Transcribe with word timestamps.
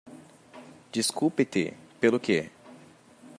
Desculpe-te 0.91 1.77
pelo 1.99 2.19
que? 2.19 2.39